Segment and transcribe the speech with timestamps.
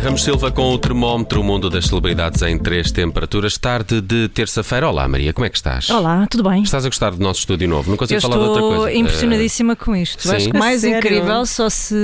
[0.00, 3.58] Maria Ramos Silva com o termómetro, o mundo das celebridades em três temperaturas.
[3.58, 4.88] Tarde de terça-feira.
[4.88, 5.90] Olá, Maria, como é que estás?
[5.90, 6.62] Olá, tudo bem?
[6.62, 7.90] Estás a gostar do nosso estúdio novo?
[7.90, 8.96] Não consigo Eu falar de outra estou coisa.
[8.96, 10.22] impressionadíssima com isto.
[10.22, 10.34] sim.
[10.34, 10.96] Acho que mais A sério?
[10.98, 11.94] incrível só se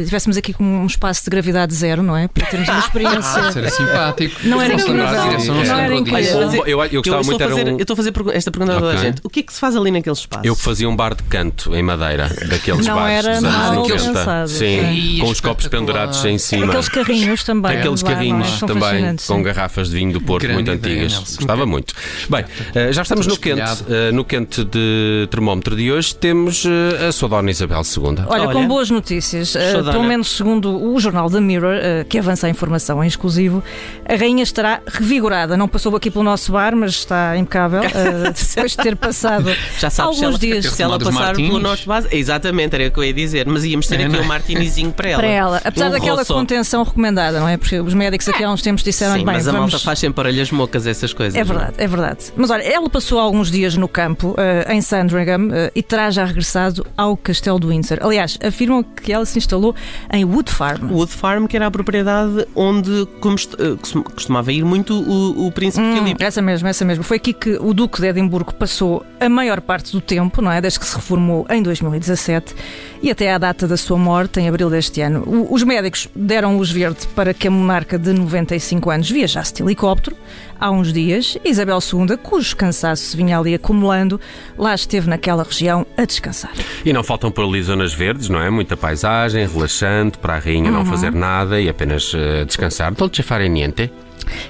[0.00, 2.28] estivéssemos aqui com um espaço de gravidade zero, não é?
[2.28, 3.20] Para termos uma experiência.
[3.24, 4.40] Ah, era simpático.
[4.44, 5.54] Não era incrível.
[5.54, 6.40] não era incrível.
[6.66, 7.76] Eu, gostava eu, muito, estou a era fazer, um...
[7.76, 9.20] eu estou a fazer esta pergunta a toda a gente.
[9.24, 10.46] O que é que se faz ali naquele espaço?
[10.46, 13.58] Eu que fazia um bar de canto em madeira, daqueles Não bares era dos anos
[13.58, 13.94] mal 90.
[14.04, 14.48] pensado.
[14.50, 16.66] Sim, com os copos pendurados em cima.
[16.66, 17.78] Aqueles carrinhos também.
[17.78, 18.18] Aqueles lá, não é?
[18.18, 19.42] carrinhos também, com sim.
[19.42, 21.12] garrafas de vinho do Porto Grande muito ideia, antigas.
[21.12, 21.36] Nelson.
[21.36, 21.94] Gostava muito.
[22.28, 23.84] Bem, eh, já estamos no quente, espelhado.
[23.94, 26.14] eh, no quente de termómetro de hoje.
[26.14, 28.24] Temos eh, a sua dona Isabel II.
[28.28, 28.66] Olha, com Olha.
[28.68, 33.02] boas notícias, uh, pelo menos segundo o jornal The Mirror, uh, que avança a informação
[33.02, 33.62] em exclusivo,
[34.08, 35.56] a rainha estará revigorada.
[35.56, 37.80] Não passou aqui pelo nosso bar, mas está impecável.
[37.80, 41.24] uh, depois de ter passado Já sabes, alguns se ela, dias se ela passar pelo
[41.48, 41.62] martinis.
[41.62, 42.08] nosso base.
[42.10, 43.46] Exatamente, era o que eu ia dizer.
[43.46, 44.22] Mas íamos ter É, aqui não é?
[44.22, 45.18] um martinizinho para ela.
[45.22, 45.60] para ela.
[45.64, 46.34] Apesar Um daquela roço.
[46.34, 47.56] contenção recomendada, não é?
[47.56, 49.72] Porque os médicos aqui há uns tempos disseram Sim, bem, mas a vamos...
[49.72, 51.34] malta faz sempre orelhas mocas essas coisas.
[51.34, 52.32] É verdade, é verdade.
[52.36, 56.24] Mas olha, ela passou alguns dias no campo, eh, em Sandringham, eh, e terá já
[56.24, 57.98] regressado ao Castelo do Windsor.
[58.00, 59.74] Aliás, afirmam que ela se instalou
[60.12, 60.90] em Wood Farm.
[60.90, 65.84] Wood Farm, que era a propriedade onde eh, costum- costumava ir muito o, o príncipe
[65.84, 66.24] Hum, Filipe.
[66.24, 67.04] essa mesmo, essa mesmo.
[67.04, 70.60] Foi aqui que o Duque de Edimburgo passou a maior parte do tempo, não é?
[70.60, 72.54] Desde que se reformou em 2017
[73.02, 75.22] e até à data da sua morte, em abril deste ano.
[75.26, 79.62] O- os médicos deram luz verde para que a monarca de 95 anos viajasse de
[79.62, 80.16] helicóptero.
[80.58, 84.20] Há uns dias, Isabel II, cujo cansaço se vinha ali acumulando,
[84.56, 86.52] lá esteve naquela região a descansar.
[86.84, 88.48] E não faltam por ali zonas verdes, não é?
[88.48, 90.78] Muita paisagem, relaxante, para a rainha Uhum.
[90.78, 92.92] não fazer nada e apenas eh, descansar.
[92.94, 93.90] Dolce fare niente.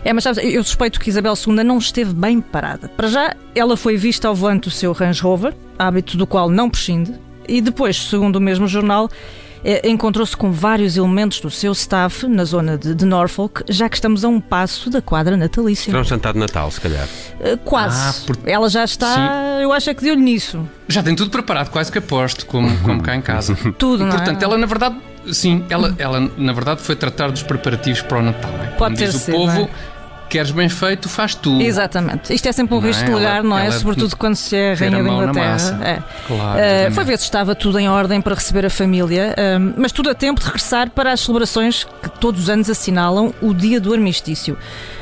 [0.05, 2.89] É, mas sabes, eu suspeito que Isabel II não esteve bem parada.
[2.89, 6.71] Para já, ela foi vista ao volante do seu Range Rover, hábito do qual não
[6.71, 7.13] prescinde,
[7.47, 9.11] e depois, segundo o mesmo jornal,
[9.85, 14.25] encontrou-se com vários elementos do seu staff na zona de, de Norfolk, já que estamos
[14.25, 15.91] a um passo da quadra natalícia.
[15.91, 17.07] Para um jantar de Natal, se calhar.
[17.41, 17.99] Eh, Quase.
[18.23, 20.61] Ah, por- Ela já está, eu acho é que deu-lhe nisso.
[20.89, 23.57] Já tem tudo preparado, quase que aposto, como, como cá em casa.
[23.79, 24.17] Tudo, não é?
[24.17, 24.97] Portanto, ela na verdade,
[25.33, 28.51] sim, ela, ela na verdade foi tratar dos preparativos para o Natal.
[28.63, 28.67] é?
[28.67, 29.69] Como Pode diz ter o sido, povo, não
[30.29, 31.61] queres bem feito, faz tu.
[31.61, 32.33] Exatamente.
[32.33, 32.89] Isto é sempre um Não é?
[32.91, 33.71] risco de lugar, não é?
[33.71, 35.81] Sobretudo quando se é rainha da Inglaterra.
[35.85, 36.03] É.
[36.27, 39.93] Claro, Uh, foi ver se estava tudo em ordem para receber a família, um, mas
[39.93, 43.81] tudo a tempo de regressar para as celebrações que todos os anos assinalam o dia
[43.81, 44.57] do armistício.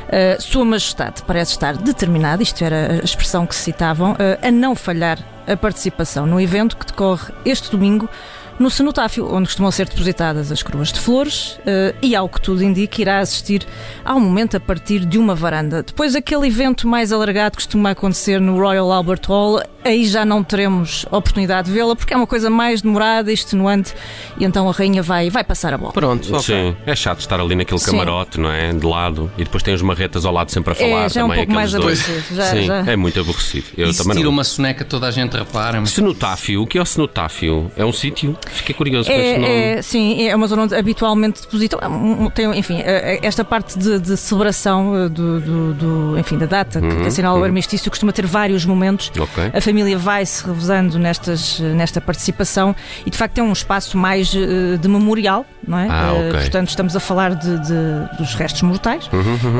[0.07, 4.51] Uh, Sua Majestade parece estar determinada, isto era a expressão que se citavam, uh, a
[4.51, 8.09] não falhar a participação no evento que decorre este domingo
[8.57, 12.63] no cenotáfio, onde costumam ser depositadas as coroas de flores uh, e, ao que tudo
[12.63, 13.65] indica, irá assistir
[14.03, 15.83] ao momento a partir de uma varanda.
[15.83, 20.43] Depois, aquele evento mais alargado que costuma acontecer no Royal Albert Hall, aí já não
[20.43, 23.93] teremos oportunidade de vê-la, porque é uma coisa mais demorada, extenuante,
[24.39, 25.91] e então a rainha vai, vai passar a bola.
[25.93, 26.39] Pronto, ok.
[26.71, 27.91] Sim, é chato estar ali naquele Sim.
[27.91, 28.71] camarote, não é?
[28.71, 29.29] De lado.
[29.37, 31.43] E depois tem os marretas ao lado sempre a falar É, já é um também.
[31.45, 32.23] pouco mais aborrecido.
[32.35, 32.77] Já, Sim, já.
[32.89, 33.65] é muito aborrecido.
[33.77, 34.31] Eu e se também tira não.
[34.33, 35.81] uma soneca, toda a gente repara.
[35.81, 37.71] mas- Cenotáfio, o que é o cenotáfio?
[37.75, 38.37] É um sítio?
[38.51, 39.45] Fiquei curioso com este nome.
[39.53, 41.79] É, é, sim, é uma zona onde habitualmente depositam.
[41.81, 46.45] é Tem, enfim, eh, esta parte de, de celebração eh, do, do- do- enfim, da
[46.45, 49.11] data que- que assinala o armistício costuma ter vários momentos.
[49.19, 49.51] Ok.
[49.53, 52.75] A família vai se revezando nestas, nesta participação
[53.05, 55.87] e de facto é um espaço mais eh, de memorial, não é?
[55.89, 56.39] Ah, Eh, ok.
[56.41, 59.59] Portanto, estamos a falar de, de- dos restos mortais Uhum, uhum, uhum.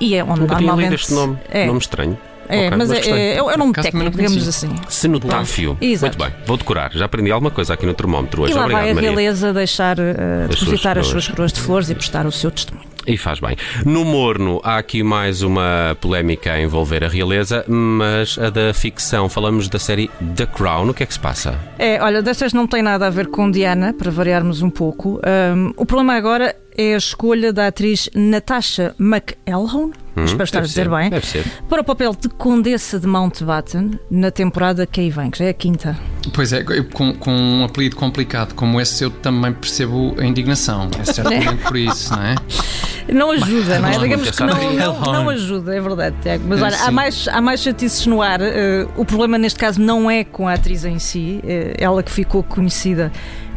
[0.00, 0.90] e é onde Nunca tinha normalmente.
[0.90, 1.38] lido este nome.
[1.50, 2.18] É, Nome estranho.
[2.48, 3.12] É, Ok, mas é, gostei.
[3.14, 4.74] é, é um nome também técnico, não digamos assim.
[4.88, 5.76] Cenotáfio.
[5.80, 6.18] Exato.
[6.18, 6.92] Muito bem, vou decorar.
[6.92, 8.52] Já aprendi alguma coisa aqui no termómetro hoje.
[8.52, 9.10] E lá Obrigado, vai a Maria.
[9.10, 12.92] realeza deixar As depositar suas as suas coroas de flores e prestar o seu testemunho.
[13.04, 13.56] E faz bem.
[13.84, 19.28] No Morno há aqui mais uma polémica a envolver a realeza, mas a da ficção.
[19.28, 20.88] Falamos da série The Crown.
[20.88, 21.58] O que é que se passa?
[21.80, 25.20] É, olha, destas não tem nada a ver com Diana, para variarmos um pouco.
[25.24, 29.92] Ahm, o problema agora é a escolha da atriz Natasha McElhone,
[30.24, 31.44] espero estar a Hum, dizer ser, bem, Deve ser.
[31.68, 35.48] para o papel de Condessa de Mountbatten na temporada que aí vem, que já é
[35.50, 35.98] a quinta.
[36.32, 40.88] Pois é, com, com um apelido complicado como esse, eu também percebo a indignação.
[40.98, 42.34] É certamente por isso, não é?
[43.12, 43.98] Não ajuda, não é?
[43.98, 46.44] Digamos que não, não, não ajuda, é verdade, Tiago.
[46.46, 46.90] Mas É, olha, há sim.
[46.92, 48.40] mais, há mais chatices no ar.
[48.40, 52.12] Eh, o problema neste caso não é com a atriz em si, eh, ela que
[52.12, 53.10] ficou conhecida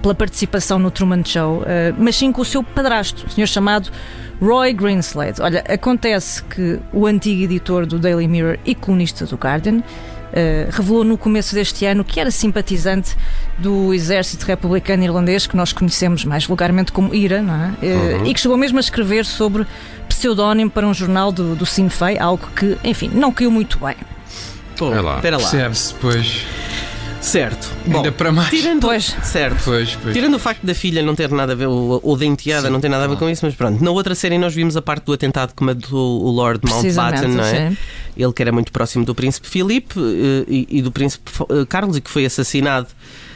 [0.06, 3.90] pela participação no Truman Show, eh, mas sim com o seu padrasto, o senhor chamado
[4.40, 5.42] Roy Greenslade.
[5.42, 9.82] Olha, acontece que o antigo editor do Daily Mirror e colunista do Guardian
[10.26, 13.16] Uh, revelou no começo deste ano que era simpatizante
[13.58, 17.68] do exército republicano irlandês, que nós conhecemos mais vulgarmente como IRA, não é?
[17.68, 18.26] Uh, uhum.
[18.26, 19.66] e que chegou mesmo a escrever sobre
[20.10, 23.96] pseudónimo para um jornal do, do Sinn Féin, algo que, enfim, não caiu muito bem.
[24.76, 25.16] Pô, lá.
[25.16, 25.44] Espera lá.
[25.44, 26.46] Percebe-se, pois.
[27.26, 27.68] Certo.
[27.88, 28.50] Bom, Ainda para mais.
[28.50, 29.16] Tirando, pois.
[29.24, 29.64] Certo.
[29.66, 30.14] Pois, pois.
[30.14, 32.74] Tirando o facto da filha não ter nada a ver, ou, ou da enteada Sim.
[32.74, 33.84] não ter nada a ver com isso, mas pronto.
[33.84, 37.44] Na outra série nós vimos a parte do atentado que matou o Lord Mountbatten, não
[37.44, 37.72] é?
[37.72, 37.78] Sim.
[38.16, 41.98] Ele que era muito próximo do príncipe Filipe eh, e, e do príncipe eh, Carlos
[41.98, 42.88] e que foi assassinado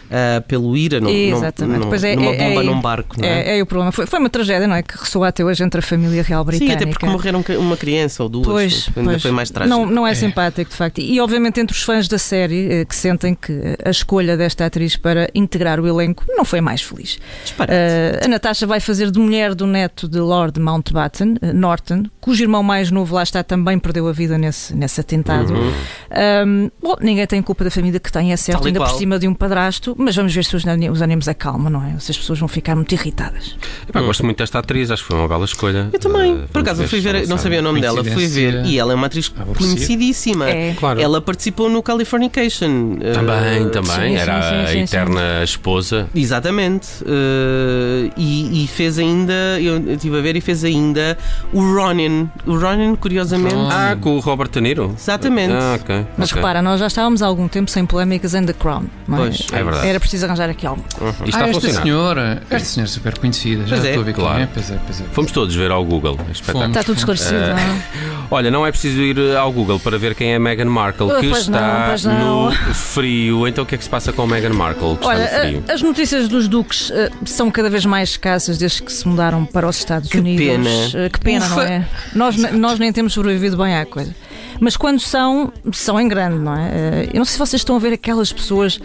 [0.09, 1.85] uh, pelo IRA no, Exatamente.
[1.85, 3.15] No, é, numa bomba é, num barco.
[3.19, 3.41] Não é?
[3.41, 3.91] É, é o problema.
[3.91, 4.83] Foi, foi, uma tragédia, não é?
[4.83, 6.79] Que ressoou até hoje entre a família real britânica.
[6.79, 8.45] Sim, até porque morreram uma criança ou duas.
[8.45, 9.77] Pois, ainda pois, foi mais trágico.
[9.77, 10.99] Não, não é, é, simpático, de facto.
[10.99, 14.95] E obviamente entre os fãs da série eh, que sentem que a escolha desta atriz
[14.95, 17.15] para integrar o elenco não foi mais feliz.
[17.59, 22.43] Uh, a Natasha vai fazer de mulher do neto de Lord Mountbatten, uh, Norton, cujo
[22.43, 25.53] irmão mais novo lá está também perdeu a vida nesse, nesse atentado.
[25.53, 25.73] Uhum.
[26.11, 29.27] Um, bom, ninguém tem culpa da família que tem, é certo, ainda por cima de
[29.27, 31.99] um padrasto, mas vamos ver se os, os ânimos acalmam, não é?
[31.99, 33.55] Se as pessoas vão ficar muito irritadas.
[33.93, 35.89] Eu gosto muito desta atriz, acho que foi uma bela escolha.
[35.91, 36.33] Eu também.
[36.33, 38.65] Uh, por acaso, fui ver, não sabia o nome dela, fui ver.
[38.65, 40.49] E ela é uma atriz conhecidíssima.
[40.49, 40.73] É.
[40.73, 40.99] Claro.
[40.99, 42.97] Ela participou no Californication.
[43.13, 44.11] Também, uh, também.
[44.11, 46.07] Sim, Era sim, sim, a eterna esposa.
[46.15, 46.87] Exatamente.
[47.03, 51.17] Uh, e, e, fez ainda, eu estive a ver, e fez ainda
[51.53, 52.29] o Ronin.
[52.45, 53.55] O Ronin, curiosamente.
[53.71, 54.93] Ah, com o Robert De Niro?
[54.97, 55.53] Exatamente.
[55.53, 55.98] Ah, ok.
[56.17, 56.41] Mas okay.
[56.41, 58.85] repara, nós já estávamos há algum tempo sem polémicas em The Crown.
[59.07, 59.23] Mas é?
[59.23, 59.87] Pois, é verdade.
[59.87, 60.83] Era preciso arranjar aqui algo.
[60.99, 61.09] Uhum.
[61.25, 64.41] Está ah, a esta senhora, esta senhora super conhecida, já estou a ver claro.
[64.41, 64.49] é.
[64.53, 65.03] Pois é, pois é.
[65.11, 66.17] Fomos todos ver ao Google.
[66.27, 67.39] É está tudo esclarecido.
[67.39, 71.27] Uh, olha, não é preciso ir ao Google para ver quem é Meghan Markle, que
[71.27, 73.47] está não, no frio.
[73.47, 74.97] Então o que é que se passa com Meghan Markle?
[74.97, 76.93] Que olha, as notícias dos duques uh,
[77.25, 80.45] são cada vez mais escassas desde que se mudaram para os Estados que Unidos.
[80.45, 81.05] Pena.
[81.05, 81.55] Uh, que pena, Ufa.
[81.55, 81.87] não é?
[82.13, 84.13] Nós, nós nem temos sobrevivido bem à coisa.
[84.59, 86.69] Mas quando são, são em grande, não é?
[86.71, 88.79] Eh, eu não sei se vocês estão a ver aquelas pessoas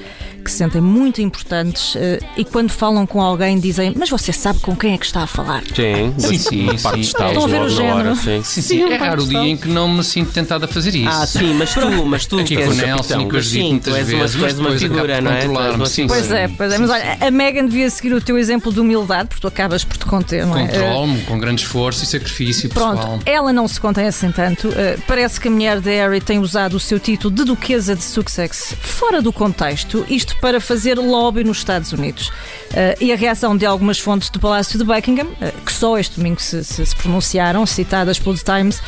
[0.44, 4.60] que se sentem muito importantes eh, e quando falam com alguém dizem, mas você sabe
[4.60, 5.62] com quem é que está a falar?
[5.74, 6.78] Sim, sim, sim.
[6.78, 7.00] sim.
[7.00, 7.94] Estão a ver o género.
[7.94, 8.42] Hora, sim.
[8.42, 11.08] Sim, sim, é raro o dia em que não me sinto tentado a fazer isso.
[11.08, 14.34] Ah, sim, mas tu, mas tu Aqui com o Nelson, que eu digo muitas vezes,
[14.36, 15.86] mas uma figura, não é?
[15.86, 16.78] Sim, pois é, pois é.
[16.78, 19.96] Mas olha, a Megan devia seguir o teu exemplo de humildade, porque tu acabas por
[19.96, 20.66] te conter, não é?
[20.66, 22.96] Controlo-me com grande esforço e sacrifício pessoal.
[22.96, 24.68] Pronto, ela não se contém assim tanto.
[25.06, 28.74] Parece que a mulher de Harry tem usado o seu título de Duquesa de Sussex
[28.82, 32.30] fora do contexto, isto para fazer lobby nos Estados Unidos.
[32.74, 36.16] Uh, e a reação de algumas fontes do Palácio de Buckingham, uh, que só este
[36.16, 38.82] domingo se, se, se pronunciaram, citadas pelo The Times,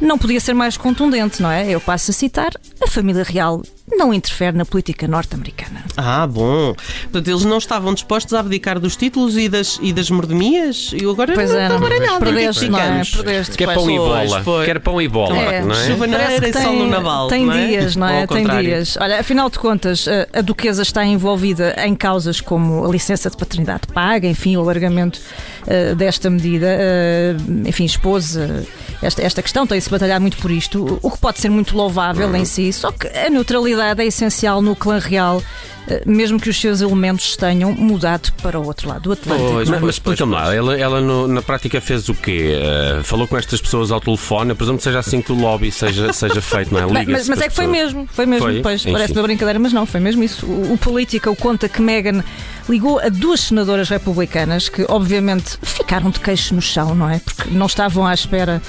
[0.00, 1.68] não podia ser mais contundente, não é?
[1.68, 5.84] Eu passo a citar: a família real não interfere na política norte-americana.
[5.96, 6.74] Ah, bom.
[7.02, 10.90] Portanto, eles não estavam dispostos a abdicar dos títulos e das, e das mordomias.
[10.92, 12.24] E agora pois não é, baralhado.
[12.24, 13.02] Perdeste, não é?
[13.04, 13.56] Perdeste.
[13.56, 14.42] Quer pão e bola.
[14.44, 15.62] Pois, Quer pão e bola, é.
[15.62, 15.86] não é?
[15.86, 17.28] Chuvaneira e sol no naval.
[17.28, 17.66] Tem é?
[17.66, 18.26] dias, não é?
[18.26, 18.96] Tem dias.
[19.00, 23.86] Olha, afinal de contas, a Duquesa está envolvida em causas como a licença de paternidade
[23.92, 25.20] paga, enfim, o alargamento
[25.62, 26.66] uh, desta medida.
[26.66, 28.64] Uh, enfim, esposa
[29.02, 32.44] esta, esta questão, tem-se batalhado muito por isto, o que pode ser muito louvável em
[32.44, 35.42] si, só que a neutralidade é essencial no clã real
[35.81, 39.52] eh, mesmo que os seus elementos tenham mudado para o outro lado do Atlântico.
[39.52, 42.56] Pois, mas, mas explica-me lá, ela, ela no, na prática fez o quê?
[43.00, 45.70] Uh, falou com estas pessoas ao telefone, eu presumo que seja assim que o lobby
[45.70, 47.04] seja, seja feito, não é?
[47.04, 48.62] mas, mas é que foi mesmo, foi mesmo, foi?
[48.62, 50.46] pois, parece uma brincadeira, mas não, foi mesmo isso.
[50.46, 52.22] O, o Política conta que Meghan
[52.68, 57.18] ligou a duas senadoras republicanas que, obviamente, ficaram de queixo no chão, não é?
[57.18, 58.62] Porque não estavam à espera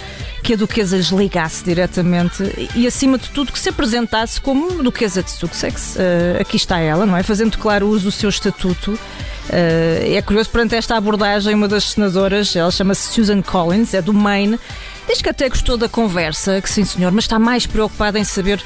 [0.44, 2.44] que a Duquesa lhes ligasse diretamente
[2.76, 5.96] e, acima de tudo, que se apresentasse como Duquesa de Sussex.
[5.96, 7.24] Uh, aqui está ela, não é?
[7.24, 8.92] Fazendo claro uso do seu estatuto.
[8.92, 14.14] Uh, é curioso, perante esta abordagem, uma das senadoras, ela chama-se Susan Collins, é do
[14.14, 14.60] Maine,
[15.08, 18.62] diz que até gostou da conversa, que sim senhor, mas está mais preocupada em saber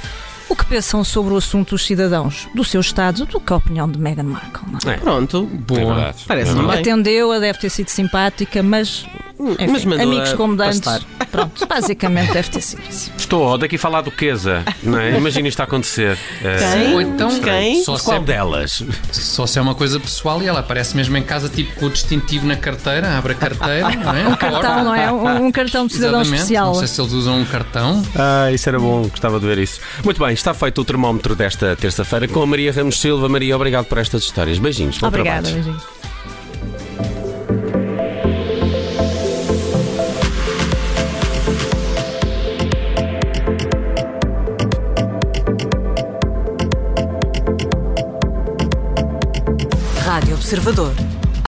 [0.49, 3.89] o que pensam sobre o assunto os cidadãos do seu Estado do que a opinião
[3.89, 4.67] de Meghan Markle.
[4.71, 4.95] Não é?
[4.95, 4.97] é.
[4.97, 6.07] Pronto, boa.
[6.07, 6.79] É Parece-me bem.
[6.79, 9.05] Atendeu, deve ter sido simpática, mas
[9.39, 10.81] enfim, mas amigos comandantes.
[11.31, 13.11] Pronto, basicamente deve ter sido isso.
[13.17, 15.17] Estou, daqui falar do Queza, não é?
[15.17, 16.17] Imagina isto a acontecer.
[16.41, 16.93] Quem?
[16.93, 17.83] Ou então, quem?
[17.83, 18.83] Só Qual é, delas?
[19.11, 21.89] Só se é uma coisa pessoal e ela aparece mesmo em casa, tipo com o
[21.89, 24.27] distintivo na carteira, abre a carteira, não é?
[24.27, 25.11] Um cartão, não é?
[25.11, 26.41] Um, um cartão de cidadão Exatamente.
[26.41, 26.67] especial.
[26.67, 28.03] Não sei se eles usam um cartão.
[28.15, 29.79] Ah, isso era bom, gostava de ver isso.
[30.03, 33.29] Muito bem, está feito o termómetro desta terça-feira com a Maria Ramos Silva.
[33.29, 34.57] Maria, obrigado por estas histórias.
[34.57, 35.01] Beijinhos.
[35.01, 35.96] Obrigada, beijinhos.
[50.47, 51.06] Observador.